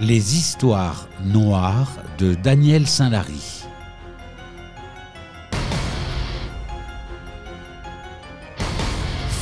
Les 0.00 0.36
histoires 0.36 1.08
noires 1.22 1.98
de 2.18 2.34
Daniel 2.34 2.86
Saint-Lary. 2.86 3.62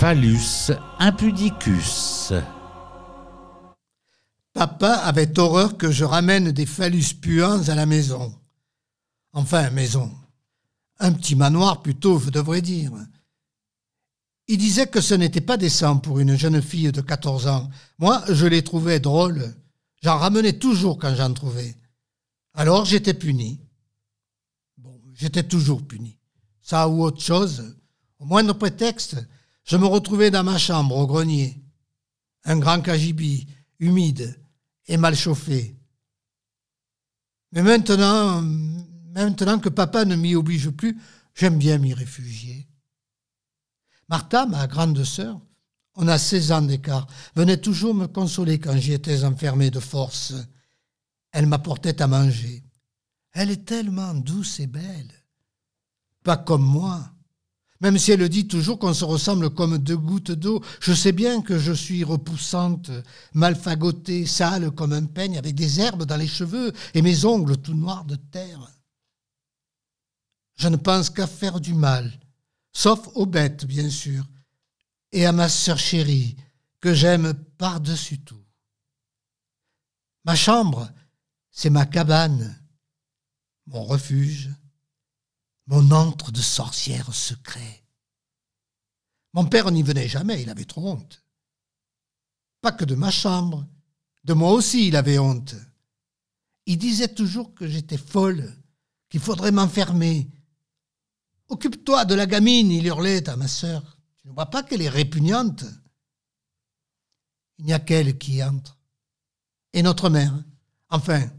Phallus 0.00 0.72
impudicus. 0.98 2.32
Papa 4.52 4.92
avait 4.92 5.38
horreur 5.38 5.76
que 5.78 5.90
je 5.90 6.04
ramène 6.04 6.50
des 6.50 6.66
phallus 6.66 7.14
puants 7.20 7.68
à 7.68 7.74
la 7.74 7.86
maison. 7.86 8.34
Enfin, 9.32 9.70
maison. 9.70 10.10
Un 10.98 11.12
petit 11.12 11.36
manoir 11.36 11.80
plutôt, 11.80 12.18
je 12.18 12.30
devrais 12.30 12.60
dire. 12.60 12.92
Il 14.48 14.58
disait 14.58 14.88
que 14.88 15.00
ce 15.00 15.14
n'était 15.14 15.40
pas 15.40 15.56
décent 15.56 15.96
pour 15.98 16.18
une 16.18 16.36
jeune 16.36 16.60
fille 16.60 16.90
de 16.90 17.00
14 17.00 17.46
ans. 17.46 17.70
Moi, 17.98 18.22
je 18.28 18.46
les 18.46 18.64
trouvais 18.64 18.98
drôles. 18.98 19.54
J'en 20.02 20.18
ramenais 20.18 20.58
toujours 20.58 20.98
quand 20.98 21.14
j'en 21.14 21.32
trouvais. 21.32 21.76
Alors 22.54 22.84
j'étais 22.84 23.14
puni. 23.14 23.60
Bon, 24.78 25.00
j'étais 25.12 25.42
toujours 25.42 25.86
puni. 25.86 26.18
Ça 26.62 26.88
ou 26.88 27.02
autre 27.02 27.22
chose, 27.22 27.76
au 28.18 28.24
moindre 28.24 28.54
prétexte, 28.54 29.16
je 29.64 29.76
me 29.76 29.86
retrouvais 29.86 30.30
dans 30.30 30.44
ma 30.44 30.58
chambre 30.58 30.96
au 30.96 31.06
grenier. 31.06 31.62
Un 32.44 32.58
grand 32.58 32.80
cagibi, 32.80 33.46
humide 33.78 34.42
et 34.86 34.96
mal 34.96 35.14
chauffé. 35.14 35.76
Mais 37.52 37.62
maintenant, 37.62 38.40
maintenant 38.42 39.58
que 39.58 39.68
papa 39.68 40.04
ne 40.04 40.16
m'y 40.16 40.34
oblige 40.34 40.70
plus, 40.70 40.98
j'aime 41.34 41.58
bien 41.58 41.78
m'y 41.78 41.92
réfugier. 41.92 42.68
Martha, 44.08 44.46
ma 44.46 44.66
grande 44.66 45.04
sœur, 45.04 45.40
on 45.96 46.08
a 46.08 46.18
16 46.18 46.52
ans 46.52 46.62
d'écart, 46.62 47.06
venait 47.34 47.56
toujours 47.56 47.94
me 47.94 48.06
consoler 48.06 48.58
quand 48.58 48.76
j'y 48.76 48.92
étais 48.92 49.24
enfermé 49.24 49.70
de 49.70 49.80
force. 49.80 50.34
Elle 51.32 51.46
m'apportait 51.46 52.00
à 52.00 52.06
manger. 52.06 52.64
Elle 53.32 53.50
est 53.50 53.64
tellement 53.64 54.14
douce 54.14 54.60
et 54.60 54.66
belle. 54.66 55.12
Pas 56.24 56.36
comme 56.36 56.64
moi. 56.64 57.12
Même 57.80 57.96
si 57.96 58.12
elle 58.12 58.28
dit 58.28 58.46
toujours 58.46 58.78
qu'on 58.78 58.92
se 58.92 59.04
ressemble 59.04 59.50
comme 59.50 59.78
deux 59.78 59.96
gouttes 59.96 60.32
d'eau, 60.32 60.62
je 60.80 60.92
sais 60.92 61.12
bien 61.12 61.40
que 61.40 61.58
je 61.58 61.72
suis 61.72 62.04
repoussante, 62.04 62.90
mal 63.32 63.56
fagotée, 63.56 64.26
sale 64.26 64.70
comme 64.70 64.92
un 64.92 65.06
peigne, 65.06 65.38
avec 65.38 65.54
des 65.54 65.80
herbes 65.80 66.04
dans 66.04 66.16
les 66.16 66.28
cheveux 66.28 66.72
et 66.92 67.00
mes 67.00 67.24
ongles 67.24 67.56
tout 67.56 67.74
noirs 67.74 68.04
de 68.04 68.16
terre. 68.16 68.70
Je 70.56 70.68
ne 70.68 70.76
pense 70.76 71.08
qu'à 71.08 71.26
faire 71.26 71.58
du 71.58 71.72
mal, 71.72 72.12
sauf 72.70 73.08
aux 73.14 73.24
bêtes, 73.24 73.64
bien 73.64 73.88
sûr, 73.88 74.26
et 75.12 75.26
à 75.26 75.32
ma 75.32 75.48
sœur 75.48 75.78
chérie, 75.78 76.36
que 76.80 76.94
j'aime 76.94 77.34
par-dessus 77.58 78.20
tout. 78.20 78.44
Ma 80.24 80.36
chambre, 80.36 80.90
c'est 81.50 81.70
ma 81.70 81.86
cabane, 81.86 82.60
mon 83.66 83.84
refuge, 83.84 84.50
mon 85.66 85.90
antre 85.90 86.32
de 86.32 86.40
sorcière 86.40 87.14
secret. 87.14 87.84
Mon 89.32 89.46
père 89.46 89.70
n'y 89.70 89.82
venait 89.82 90.08
jamais, 90.08 90.42
il 90.42 90.50
avait 90.50 90.64
trop 90.64 90.88
honte. 90.88 91.24
Pas 92.60 92.72
que 92.72 92.84
de 92.84 92.94
ma 92.94 93.10
chambre, 93.10 93.66
de 94.24 94.32
moi 94.32 94.52
aussi 94.52 94.88
il 94.88 94.96
avait 94.96 95.18
honte. 95.18 95.54
Il 96.66 96.78
disait 96.78 97.14
toujours 97.14 97.54
que 97.54 97.66
j'étais 97.66 97.96
folle, 97.96 98.54
qu'il 99.08 99.20
faudrait 99.20 99.52
m'enfermer. 99.52 100.30
Occupe-toi 101.48 102.04
de 102.04 102.14
la 102.14 102.26
gamine, 102.26 102.70
il 102.70 102.86
hurlait 102.86 103.28
à 103.28 103.36
ma 103.36 103.48
sœur. 103.48 103.99
Tu 104.22 104.28
ne 104.28 104.34
vois 104.34 104.46
pas 104.46 104.62
qu'elle 104.62 104.82
est 104.82 104.88
répugnante 104.88 105.64
Il 107.58 107.66
n'y 107.66 107.72
a 107.72 107.78
qu'elle 107.78 108.18
qui 108.18 108.36
y 108.36 108.44
entre. 108.44 108.78
Et 109.72 109.82
notre 109.82 110.10
mère. 110.10 110.34
Enfin, 110.90 111.30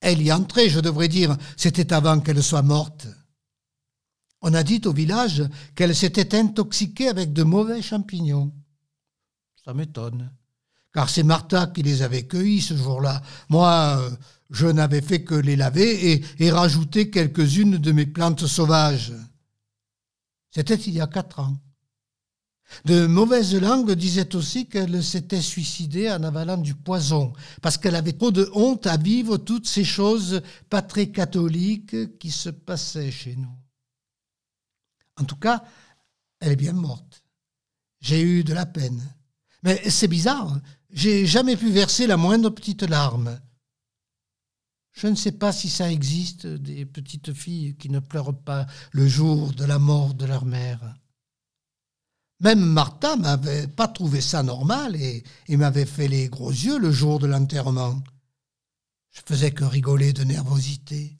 elle 0.00 0.22
y 0.22 0.32
entrait, 0.32 0.68
je 0.68 0.80
devrais 0.80 1.08
dire, 1.08 1.36
c'était 1.56 1.92
avant 1.92 2.20
qu'elle 2.20 2.42
soit 2.42 2.62
morte. 2.62 3.08
On 4.42 4.54
a 4.54 4.62
dit 4.62 4.82
au 4.84 4.92
village 4.92 5.42
qu'elle 5.74 5.96
s'était 5.96 6.36
intoxiquée 6.36 7.08
avec 7.08 7.32
de 7.32 7.42
mauvais 7.42 7.82
champignons. 7.82 8.52
Ça 9.64 9.74
m'étonne, 9.74 10.30
car 10.92 11.08
c'est 11.08 11.24
Martha 11.24 11.66
qui 11.66 11.82
les 11.82 12.02
avait 12.02 12.26
cueillis 12.26 12.60
ce 12.60 12.76
jour-là. 12.76 13.20
Moi, 13.48 14.10
je 14.50 14.66
n'avais 14.68 15.00
fait 15.00 15.24
que 15.24 15.34
les 15.34 15.56
laver 15.56 16.12
et, 16.12 16.24
et 16.38 16.50
rajouter 16.52 17.10
quelques-unes 17.10 17.78
de 17.78 17.92
mes 17.92 18.06
plantes 18.06 18.46
sauvages. 18.46 19.12
C'était 20.50 20.76
il 20.76 20.94
y 20.94 21.00
a 21.00 21.06
quatre 21.08 21.40
ans. 21.40 21.56
De 22.84 23.06
mauvaises 23.06 23.54
langues 23.54 23.92
disaient 23.92 24.34
aussi 24.34 24.68
qu'elle 24.68 25.02
s'était 25.02 25.40
suicidée 25.40 26.10
en 26.10 26.22
avalant 26.22 26.56
du 26.56 26.74
poison, 26.74 27.32
parce 27.62 27.78
qu'elle 27.78 27.94
avait 27.94 28.12
trop 28.12 28.32
de 28.32 28.50
honte 28.54 28.86
à 28.86 28.96
vivre 28.96 29.36
toutes 29.36 29.66
ces 29.66 29.84
choses 29.84 30.42
pas 30.68 30.82
très 30.82 31.10
catholiques 31.10 32.18
qui 32.18 32.30
se 32.30 32.50
passaient 32.50 33.10
chez 33.10 33.36
nous. 33.36 33.56
En 35.16 35.24
tout 35.24 35.36
cas, 35.36 35.64
elle 36.40 36.52
est 36.52 36.56
bien 36.56 36.72
morte. 36.72 37.22
J'ai 38.00 38.20
eu 38.20 38.44
de 38.44 38.52
la 38.52 38.66
peine. 38.66 39.02
Mais 39.62 39.88
c'est 39.88 40.08
bizarre, 40.08 40.60
j'ai 40.90 41.26
jamais 41.26 41.56
pu 41.56 41.70
verser 41.70 42.06
la 42.06 42.16
moindre 42.16 42.50
petite 42.50 42.82
larme. 42.82 43.40
Je 44.92 45.08
ne 45.08 45.14
sais 45.14 45.32
pas 45.32 45.52
si 45.52 45.68
ça 45.68 45.90
existe, 45.90 46.46
des 46.46 46.86
petites 46.86 47.32
filles 47.32 47.76
qui 47.76 47.90
ne 47.90 47.98
pleurent 47.98 48.38
pas 48.38 48.66
le 48.92 49.06
jour 49.06 49.52
de 49.52 49.64
la 49.64 49.78
mort 49.78 50.14
de 50.14 50.24
leur 50.24 50.44
mère. 50.44 50.94
Même 52.40 52.64
Martha 52.64 53.16
m'avait 53.16 53.66
pas 53.66 53.88
trouvé 53.88 54.20
ça 54.20 54.42
normal 54.42 54.94
et, 54.96 55.24
m'avait 55.48 55.86
fait 55.86 56.08
les 56.08 56.28
gros 56.28 56.50
yeux 56.50 56.78
le 56.78 56.90
jour 56.90 57.18
de 57.18 57.26
l'enterrement. 57.26 58.02
Je 59.12 59.20
faisais 59.24 59.50
que 59.50 59.64
rigoler 59.64 60.12
de 60.12 60.24
nervosité. 60.24 61.16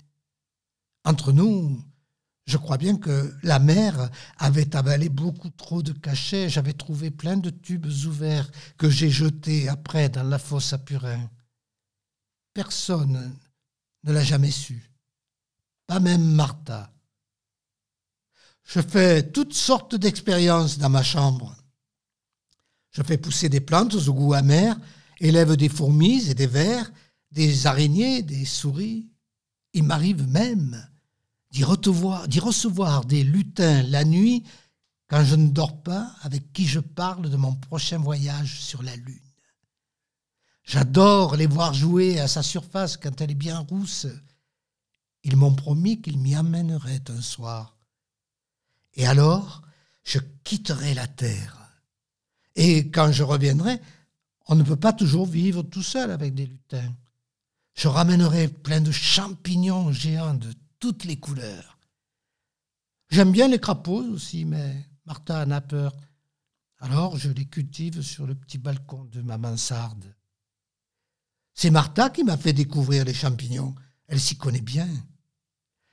Entre 1.04 1.32
nous, 1.32 1.82
je 2.46 2.58
crois 2.58 2.76
bien 2.76 2.96
que 2.96 3.34
la 3.42 3.58
mère 3.58 4.10
avait 4.36 4.76
avalé 4.76 5.08
beaucoup 5.08 5.48
trop 5.48 5.82
de 5.82 5.92
cachets. 5.92 6.50
J'avais 6.50 6.74
trouvé 6.74 7.10
plein 7.10 7.38
de 7.38 7.50
tubes 7.50 7.86
ouverts 8.04 8.50
que 8.76 8.90
j'ai 8.90 9.10
jetés 9.10 9.68
après 9.68 10.10
dans 10.10 10.22
la 10.22 10.38
fosse 10.38 10.74
à 10.74 10.78
purin. 10.78 11.30
Personne 12.52 13.34
ne 14.04 14.12
l'a 14.12 14.22
jamais 14.22 14.50
su. 14.50 14.90
Pas 15.86 16.00
même 16.00 16.24
Martha. 16.24 16.92
Je 18.66 18.80
fais 18.80 19.22
toutes 19.22 19.54
sortes 19.54 19.94
d'expériences 19.94 20.76
dans 20.78 20.90
ma 20.90 21.04
chambre. 21.04 21.54
Je 22.90 23.02
fais 23.02 23.16
pousser 23.16 23.48
des 23.48 23.60
plantes 23.60 23.94
au 23.94 24.12
goût 24.12 24.34
amer, 24.34 24.76
élève 25.20 25.56
des 25.56 25.68
fourmis 25.68 26.28
et 26.28 26.34
des 26.34 26.48
vers, 26.48 26.90
des 27.30 27.68
araignées, 27.68 28.22
des 28.22 28.44
souris. 28.44 29.08
Il 29.72 29.84
m'arrive 29.84 30.26
même 30.26 30.84
d'y 31.52 31.62
recevoir, 31.62 32.26
recevoir 32.42 33.04
des 33.04 33.22
lutins 33.22 33.84
la 33.84 34.04
nuit 34.04 34.42
quand 35.08 35.24
je 35.24 35.36
ne 35.36 35.48
dors 35.48 35.80
pas, 35.82 36.12
avec 36.22 36.52
qui 36.52 36.66
je 36.66 36.80
parle 36.80 37.30
de 37.30 37.36
mon 37.36 37.54
prochain 37.54 37.98
voyage 37.98 38.60
sur 38.60 38.82
la 38.82 38.96
Lune. 38.96 39.20
J'adore 40.64 41.36
les 41.36 41.46
voir 41.46 41.72
jouer 41.72 42.18
à 42.18 42.26
sa 42.26 42.42
surface 42.42 42.96
quand 42.96 43.20
elle 43.20 43.30
est 43.30 43.34
bien 43.34 43.60
rousse. 43.60 44.08
Ils 45.22 45.36
m'ont 45.36 45.54
promis 45.54 46.02
qu'ils 46.02 46.18
m'y 46.18 46.34
amèneraient 46.34 47.04
un 47.08 47.22
soir. 47.22 47.75
Et 48.96 49.06
alors, 49.06 49.62
je 50.04 50.18
quitterai 50.44 50.94
la 50.94 51.06
terre. 51.06 51.56
Et 52.54 52.90
quand 52.90 53.12
je 53.12 53.22
reviendrai, 53.22 53.80
on 54.48 54.54
ne 54.54 54.62
peut 54.62 54.76
pas 54.76 54.92
toujours 54.92 55.26
vivre 55.26 55.62
tout 55.62 55.82
seul 55.82 56.10
avec 56.10 56.34
des 56.34 56.46
lutins. 56.46 56.94
Je 57.74 57.88
ramènerai 57.88 58.48
plein 58.48 58.80
de 58.80 58.90
champignons 58.90 59.92
géants 59.92 60.34
de 60.34 60.52
toutes 60.80 61.04
les 61.04 61.16
couleurs. 61.16 61.78
J'aime 63.10 63.32
bien 63.32 63.48
les 63.48 63.60
crapauds 63.60 64.12
aussi, 64.12 64.44
mais 64.44 64.88
Martha 65.04 65.44
en 65.44 65.50
a 65.50 65.60
peur. 65.60 65.94
Alors 66.78 67.16
je 67.16 67.30
les 67.30 67.44
cultive 67.46 68.02
sur 68.02 68.26
le 68.26 68.34
petit 68.34 68.58
balcon 68.58 69.04
de 69.04 69.20
ma 69.22 69.38
mansarde. 69.38 70.14
C'est 71.54 71.70
Martha 71.70 72.10
qui 72.10 72.24
m'a 72.24 72.36
fait 72.36 72.52
découvrir 72.52 73.04
les 73.04 73.14
champignons. 73.14 73.74
Elle 74.08 74.20
s'y 74.20 74.36
connaît 74.36 74.60
bien. 74.60 74.88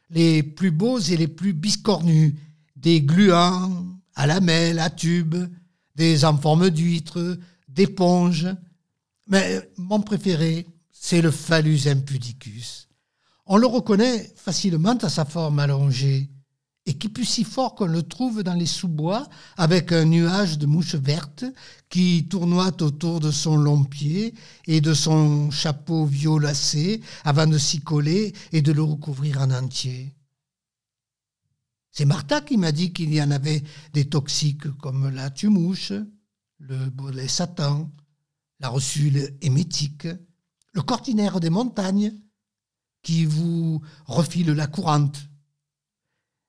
Les 0.10 0.44
plus 0.44 0.72
beaux 0.72 1.00
et 1.00 1.18
les 1.18 1.28
plus 1.28 1.54
biscornus, 1.54 2.34
des 2.84 3.02
gluants 3.02 3.86
à 4.14 4.28
lamelles, 4.28 4.80
à 4.80 4.90
tubes, 4.90 5.38
des 5.96 6.26
en 6.26 6.38
forme 6.38 6.70
d'huître, 6.70 7.38
d'éponges. 7.68 8.48
Mais 9.28 9.68
mon 9.78 10.02
préféré, 10.02 10.68
c'est 10.92 11.22
le 11.22 11.32
phallus 11.32 11.88
impudicus. 11.88 12.90
On 13.46 13.58
le 13.58 13.68
reconnaît 13.68 14.32
facilement 14.36 14.98
à 14.98 15.10
sa 15.10 15.26
forme 15.26 15.60
allongée 15.60 16.30
et 16.86 16.94
qui 16.96 17.08
pue 17.08 17.26
si 17.26 17.46
fort 17.46 17.76
qu'on 17.76 17.86
le 17.86 18.04
trouve 18.04 18.44
dans 18.44 18.54
les 18.54 18.66
sous-bois 18.66 19.28
avec 19.56 19.94
un 19.94 20.04
nuage 20.04 20.58
de 20.58 20.66
mouches 20.66 20.96
vertes 20.96 21.46
qui 21.90 22.28
tournoient 22.30 22.82
autour 22.82 23.22
de 23.22 23.32
son 23.32 23.56
long 23.56 23.86
pied 23.86 24.34
et 24.68 24.82
de 24.82 24.94
son 24.94 25.50
chapeau 25.52 26.06
violacé 26.06 27.02
avant 27.24 27.48
de 27.48 27.58
s'y 27.58 27.80
coller 27.80 28.34
et 28.52 28.62
de 28.62 28.74
le 28.74 28.84
recouvrir 28.84 29.40
en 29.42 29.52
entier. 29.52 30.14
C'est 31.96 32.06
Martha 32.06 32.42
qui 32.42 32.58
m'a 32.58 32.72
dit 32.72 32.92
qu'il 32.92 33.14
y 33.14 33.22
en 33.22 33.30
avait 33.30 33.64
des 33.94 34.10
toxiques 34.10 34.68
comme 34.80 35.10
la 35.10 35.30
tumouche, 35.30 35.94
le 36.58 36.90
bolet 36.90 37.28
satan, 37.28 37.92
la 38.60 38.70
rossule 38.70 39.38
hémétique, 39.42 40.08
le 40.72 40.82
cortinaire 40.82 41.40
des 41.40 41.52
montagnes 41.52 42.12
qui 43.04 43.26
vous 43.26 43.80
refile 44.08 44.54
la 44.54 44.66
courante, 44.66 45.20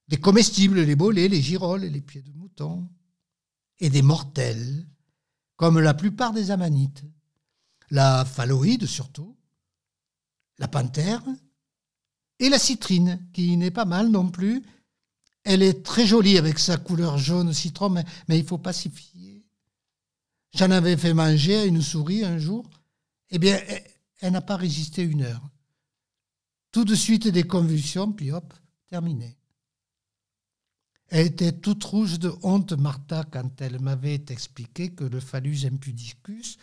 des 0.09 0.17
comestibles, 0.17 0.81
les 0.81 0.97
bolets, 0.97 1.29
les 1.29 1.43
girolles, 1.43 1.85
les 1.85 2.01
pieds 2.01 2.23
de 2.23 2.33
mouton, 2.33 2.89
et 3.81 3.91
des 3.91 4.03
mortels, 4.03 4.89
comme 5.57 5.79
la 5.79 5.93
plupart 5.93 6.33
des 6.33 6.53
amanites, 6.53 7.05
la 7.91 8.25
phalloïde 8.25 8.87
surtout, 8.87 9.37
la 10.57 10.69
panthère 10.69 11.23
et 12.39 12.49
la 12.49 12.59
citrine, 12.59 13.29
qui 13.35 13.59
n'est 13.59 13.71
pas 13.71 13.85
mal 13.85 14.09
non 14.09 14.31
plus. 14.31 14.65
Elle 15.45 15.63
est 15.63 15.85
très 15.85 16.07
jolie 16.07 16.39
avec 16.39 16.59
sa 16.59 16.79
couleur 16.79 17.19
jaune 17.19 17.53
citron, 17.53 17.91
mais, 17.91 18.05
il 18.29 18.45
faut 18.45 18.59
pas 18.59 18.73
s'y 18.73 18.91
fier. 18.91 19.43
J'en 20.55 20.71
avais 20.71 20.97
fait 20.97 21.15
manger 21.15 21.57
à 21.57 21.65
une 21.65 21.83
souris 21.83 22.25
un 22.25 22.39
jour. 22.39 22.69
Eh 23.31 23.39
bien, 23.39 23.61
elle 24.21 24.33
n'a 24.33 24.41
pas 24.41 24.57
résisté 24.57 25.03
une 25.03 25.23
heure. 25.23 25.49
Tout 26.73 26.85
de 26.85 26.95
suite 26.95 27.29
des 27.29 27.45
convulsions, 27.45 28.11
puis 28.11 28.33
hop, 28.33 28.55
terminé. 28.89 29.37
Elle 31.09 31.27
était 31.27 31.53
toute 31.53 31.85
rouge 31.85 32.19
de 32.19 32.33
honte, 32.43 32.73
Martha, 32.73 33.25
quand 33.31 33.61
elle 33.61 33.81
m'avait 33.81 34.25
expliqué 34.29 34.93
que 34.93 35.05
le 35.05 35.21
phallus 35.21 35.67
impudicus 35.67 36.57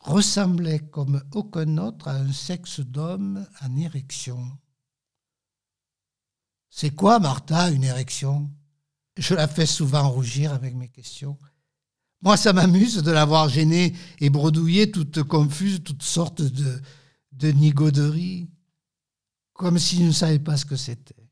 ressemblait 0.00 0.80
comme 0.80 1.22
aucun 1.32 1.78
autre 1.78 2.08
à 2.08 2.16
un 2.16 2.32
sexe 2.32 2.80
d'homme 2.80 3.46
en 3.62 3.76
érection. 3.76 4.50
C'est 6.70 6.94
quoi, 6.94 7.18
Martha, 7.18 7.70
une 7.70 7.84
érection? 7.84 8.50
Je 9.16 9.34
la 9.34 9.48
fais 9.48 9.66
souvent 9.66 10.08
rougir 10.08 10.52
avec 10.52 10.74
mes 10.74 10.88
questions. 10.88 11.38
Moi, 12.20 12.36
ça 12.36 12.52
m'amuse 12.52 13.02
de 13.02 13.10
l'avoir 13.10 13.48
gênée 13.48 13.94
et 14.20 14.30
bredouillée, 14.30 14.90
toute 14.90 15.22
confuse, 15.22 15.82
toutes 15.82 16.02
sortes 16.02 16.42
de, 16.42 16.82
de 17.32 17.50
nigauderies, 17.50 18.48
comme 19.52 19.78
si 19.78 19.98
je 19.98 20.04
ne 20.04 20.12
savais 20.12 20.38
pas 20.38 20.56
ce 20.56 20.64
que 20.64 20.76
c'était. 20.76 21.28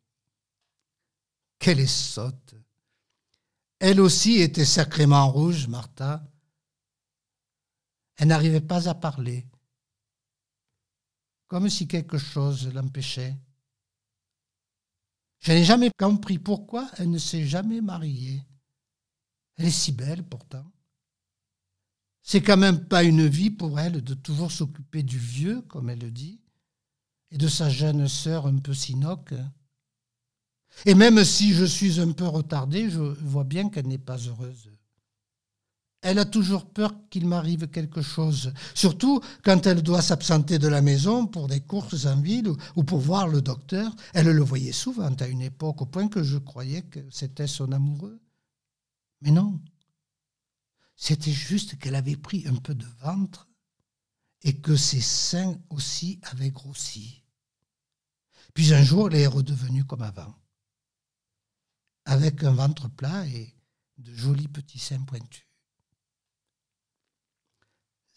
Quelle 1.59 1.81
est 1.81 1.87
sotte. 1.87 2.55
Elle 3.79 4.01
aussi 4.01 4.37
était 4.37 4.65
sacrément 4.65 5.31
rouge, 5.31 5.69
Martha. 5.69 6.25
Elle 8.17 8.29
n'arrivait 8.29 8.61
pas 8.61 8.89
à 8.89 8.95
parler, 8.95 9.47
comme 11.49 11.69
si 11.69 11.87
quelque 11.87 12.19
chose 12.19 12.73
l'empêchait. 12.73 13.37
Je 15.41 15.53
n'ai 15.53 15.65
jamais 15.65 15.91
compris 15.99 16.39
pourquoi 16.39 16.91
elle 16.99 17.11
ne 17.11 17.19
s'est 17.19 17.47
jamais 17.47 17.81
mariée. 17.81 18.43
Elle 19.57 19.67
est 19.67 19.71
si 19.71 19.93
belle 19.93 20.25
pourtant. 20.25 20.71
C'est 22.23 22.43
quand 22.43 22.57
même 22.57 22.87
pas 22.89 23.05
une 23.05 23.27
vie 23.27 23.51
pour 23.51 23.79
elle 23.79 24.03
de 24.03 24.15
toujours 24.15 24.51
s'occuper 24.51 25.03
du 25.03 25.19
vieux, 25.19 25.63
comme 25.63 25.89
elle 25.91 26.01
le 26.01 26.11
dit, 26.11 26.41
et 27.31 27.39
de 27.39 27.47
sa 27.47 27.71
jeune 27.71 28.09
sœur 28.09 28.47
un 28.47 28.59
peu 28.59 28.75
sinoque. 28.75 29.35
Et 30.85 30.95
même 30.95 31.25
si 31.25 31.53
je 31.53 31.65
suis 31.65 32.01
un 32.01 32.13
peu 32.13 32.27
retardé, 32.27 32.91
je 32.91 32.99
vois 33.01 33.45
bien 33.45 33.71
qu'elle 33.71 33.87
n'est 33.87 33.97
pas 33.97 34.19
heureuse. 34.19 34.71
Elle 36.09 36.21
a 36.21 36.25
toujours 36.25 36.67
peur 36.67 36.95
qu'il 37.11 37.27
m'arrive 37.27 37.67
quelque 37.67 38.01
chose, 38.01 38.53
surtout 38.75 39.21
quand 39.43 39.67
elle 39.67 39.83
doit 39.83 40.03
s'absenter 40.03 40.61
de 40.61 40.69
la 40.69 40.81
maison 40.81 41.27
pour 41.27 41.49
des 41.49 41.59
courses 41.59 42.07
en 42.07 42.21
ville 42.21 42.53
ou 42.77 42.85
pour 42.85 43.01
voir 43.01 43.27
le 43.27 43.43
docteur. 43.43 43.93
Elle 44.15 44.29
le 44.29 44.43
voyait 44.45 44.71
souvent 44.71 45.13
à 45.17 45.27
une 45.27 45.43
époque, 45.43 45.83
au 45.83 45.87
point 45.87 46.07
que 46.07 46.23
je 46.23 46.39
croyais 46.39 46.83
que 46.83 47.01
c'était 47.11 47.49
son 47.49 47.73
amoureux. 47.73 48.21
Mais 49.21 49.33
non, 49.33 49.61
c'était 50.95 51.33
juste 51.33 51.77
qu'elle 51.77 51.97
avait 51.97 52.15
pris 52.15 52.47
un 52.47 52.55
peu 52.55 52.77
de 52.77 52.87
ventre 53.01 53.49
et 54.43 54.55
que 54.61 54.77
ses 54.77 55.01
seins 55.01 55.59
aussi 55.71 56.21
avaient 56.23 56.53
grossi. 56.53 57.25
Puis 58.55 58.73
un 58.73 58.85
jour, 58.85 59.09
elle 59.09 59.23
est 59.23 59.27
redevenue 59.27 59.85
comme 59.85 60.03
avant 60.03 60.37
avec 62.05 62.45
un 62.45 62.53
ventre 62.53 62.89
plat 62.89 63.27
et 63.27 63.53
de 63.99 64.15
jolis 64.15 64.47
petits 64.47 64.79
seins 64.79 65.03
pointus. 65.03 65.43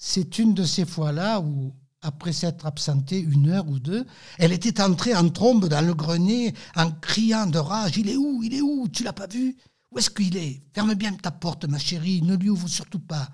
C'est 0.01 0.39
une 0.39 0.53
de 0.53 0.63
ces 0.63 0.85
fois-là 0.85 1.41
où, 1.41 1.75
après 2.01 2.31
s'être 2.31 2.65
absentée 2.65 3.19
une 3.19 3.49
heure 3.49 3.67
ou 3.67 3.79
deux, 3.79 4.05
elle 4.37 4.53
était 4.53 4.81
entrée 4.81 5.13
en 5.13 5.29
trombe 5.29 5.67
dans 5.67 5.85
le 5.85 5.93
grenier 5.93 6.53
en 6.75 6.89
criant 6.89 7.45
de 7.45 7.59
rage 7.59 7.97
Il 7.97 8.09
est 8.09 8.15
où 8.15 8.41
Il 8.41 8.53
est 8.53 8.61
où 8.61 8.87
Tu 8.87 9.03
l'as 9.03 9.13
pas 9.13 9.27
vu? 9.27 9.57
Où 9.91 9.99
est-ce 9.99 10.09
qu'il 10.09 10.37
est? 10.37 10.63
Ferme 10.73 10.93
bien 10.93 11.13
ta 11.15 11.31
porte, 11.31 11.65
ma 11.65 11.77
chérie, 11.77 12.21
ne 12.21 12.37
lui 12.37 12.49
ouvre 12.49 12.69
surtout 12.69 12.99
pas. 12.99 13.29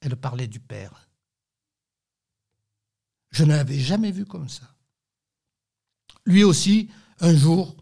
Elle 0.00 0.16
parlait 0.16 0.48
du 0.48 0.60
père. 0.60 1.08
Je 3.30 3.44
ne 3.44 3.54
l'avais 3.54 3.80
jamais 3.80 4.12
vu 4.12 4.26
comme 4.26 4.50
ça. 4.50 4.76
Lui 6.26 6.44
aussi, 6.44 6.90
un 7.20 7.34
jour, 7.34 7.76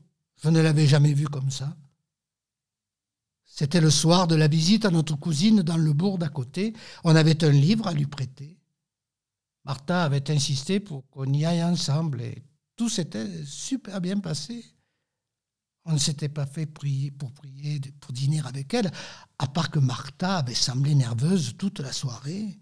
je 0.44 0.48
ne 0.48 0.60
l'avais 0.60 0.86
jamais 0.86 1.12
vu 1.12 1.26
comme 1.26 1.50
ça. 1.50 1.76
C'était 3.54 3.82
le 3.82 3.90
soir 3.90 4.28
de 4.28 4.34
la 4.34 4.48
visite 4.48 4.86
à 4.86 4.90
notre 4.90 5.14
cousine 5.14 5.60
dans 5.60 5.76
le 5.76 5.92
bourg 5.92 6.16
d'à 6.16 6.30
côté. 6.30 6.72
On 7.04 7.14
avait 7.14 7.44
un 7.44 7.50
livre 7.50 7.86
à 7.86 7.92
lui 7.92 8.06
prêter. 8.06 8.58
Martha 9.66 10.04
avait 10.04 10.30
insisté 10.30 10.80
pour 10.80 11.06
qu'on 11.10 11.30
y 11.30 11.44
aille 11.44 11.62
ensemble 11.62 12.22
et 12.22 12.42
tout 12.76 12.88
s'était 12.88 13.44
super 13.44 14.00
bien 14.00 14.20
passé. 14.20 14.64
On 15.84 15.92
ne 15.92 15.98
s'était 15.98 16.30
pas 16.30 16.46
fait 16.46 16.64
prier 16.64 17.10
pour 17.10 17.30
prier, 17.30 17.78
pour 18.00 18.14
dîner 18.14 18.40
avec 18.40 18.72
elle, 18.72 18.90
à 19.38 19.46
part 19.46 19.70
que 19.70 19.80
Martha 19.80 20.38
avait 20.38 20.54
semblé 20.54 20.94
nerveuse 20.94 21.54
toute 21.58 21.80
la 21.80 21.92
soirée, 21.92 22.58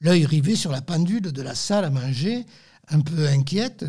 l'œil 0.00 0.26
rivé 0.26 0.56
sur 0.56 0.72
la 0.72 0.82
pendule 0.82 1.32
de 1.32 1.42
la 1.42 1.54
salle 1.54 1.86
à 1.86 1.90
manger, 1.90 2.44
un 2.88 3.00
peu 3.00 3.28
inquiète. 3.28 3.86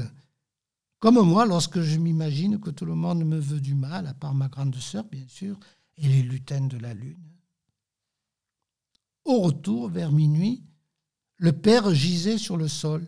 Comme 1.00 1.20
moi, 1.20 1.46
lorsque 1.46 1.82
je 1.82 1.98
m'imagine 1.98 2.62
que 2.62 2.70
tout 2.70 2.86
le 2.86 2.96
monde 2.96 3.26
me 3.26 3.40
veut 3.40 3.60
du 3.60 3.76
mal, 3.76 4.08
à 4.08 4.14
part 4.14 4.34
ma 4.34 4.48
grande 4.48 4.76
sœur, 4.76 5.04
bien 5.04 5.28
sûr, 5.28 5.60
et 5.98 6.08
les 6.08 6.22
lutins 6.22 6.68
de 6.68 6.78
la 6.78 6.94
lune. 6.94 7.32
Au 9.24 9.42
retour, 9.42 9.90
vers 9.90 10.12
minuit, 10.12 10.64
le 11.38 11.52
père 11.52 11.94
gisait 11.94 12.38
sur 12.38 12.58
le 12.58 12.68
sol. 12.68 13.08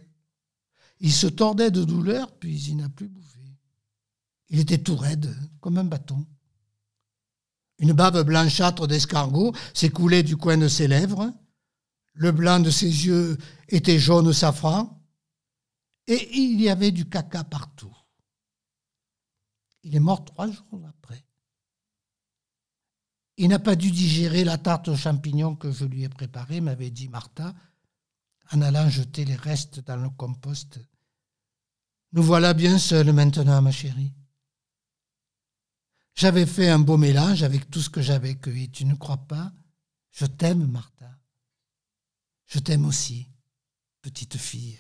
Il 1.00 1.13
se 1.13 1.28
tordait 1.28 1.72
de 1.72 1.84
douleur, 1.84 2.31
puis 2.38 2.60
il 2.60 2.78
n'a 2.78 2.89
plus 2.89 3.07
bouffé. 3.07 3.39
Il 4.50 4.60
était 4.60 4.80
tout 4.80 4.95
raide, 4.95 5.36
comme 5.60 5.78
un 5.78 5.84
bâton. 5.84 6.25
Une 7.80 7.94
bave 7.94 8.24
blanchâtre 8.24 8.88
d'escargot 8.88 9.54
s'écoulait 9.74 10.24
du 10.24 10.36
coin 10.38 10.57
de 10.57 10.68
ses 10.68 10.88
lèvres. 10.88 11.31
Le 12.13 12.31
blanc 12.31 12.60
de 12.60 12.72
ses 12.72 13.06
yeux 13.06 13.38
était 13.69 14.00
jaune 14.00 14.33
safran 14.33 15.00
et 16.07 16.35
il 16.35 16.59
y 16.59 16.69
avait 16.69 16.92
du 16.92 17.07
caca 17.07 17.44
partout. 17.44 17.95
Il 19.83 19.95
est 19.95 20.00
mort 20.00 20.26
trois 20.26 20.50
jours 20.50 20.81
après. 20.88 21.27
Il 23.38 23.50
n'a 23.50 23.60
pas 23.60 23.76
dû 23.76 23.92
digérer 23.92 24.44
la 24.44 24.58
tarte 24.58 24.88
aux 24.88 24.96
champignons 24.96 25.56
que 25.56 25.72
je 25.72 25.86
lui 25.86 26.04
ai 26.04 26.10
préparée, 26.10 26.60
m'avait 26.60 26.90
dit 26.90 27.08
Martha, 27.08 27.54
en 28.52 28.62
allant 28.62 28.90
jeter 28.90 29.26
les 29.26 29.36
restes 29.36 29.80
dans 29.82 29.98
le 29.98 30.10
compost. 30.10 30.80
Nous 32.14 32.24
voilà 32.24 32.54
bien 32.54 32.80
seuls 32.80 33.14
maintenant, 33.14 33.62
ma 33.62 33.72
chérie. 33.72 34.14
J'avais 36.16 36.48
fait 36.48 36.70
un 36.70 36.80
beau 36.80 36.98
mélange 36.98 37.44
avec 37.44 37.70
tout 37.70 37.80
ce 37.80 37.92
que 37.92 38.02
j'avais 38.02 38.36
cueilli. 38.36 38.72
Tu 38.72 38.86
ne 38.86 38.96
crois 38.96 39.28
pas? 39.28 39.54
Je 40.10 40.26
t'aime, 40.26 40.66
Martha. 40.66 41.16
Je 42.48 42.58
t'aime 42.58 42.86
aussi, 42.86 43.30
petite 44.02 44.38
fille. 44.38 44.80